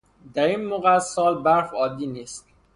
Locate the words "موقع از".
0.65-1.03